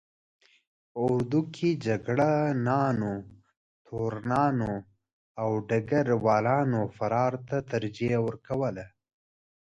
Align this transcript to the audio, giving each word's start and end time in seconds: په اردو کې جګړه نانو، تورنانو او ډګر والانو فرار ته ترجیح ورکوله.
په 0.91 0.97
اردو 1.09 1.41
کې 1.55 1.69
جګړه 1.85 2.31
نانو، 2.67 3.15
تورنانو 3.87 4.73
او 5.41 5.49
ډګر 5.69 6.07
والانو 6.25 6.81
فرار 6.97 7.33
ته 7.47 7.57
ترجیح 7.71 8.13
ورکوله. 8.27 8.85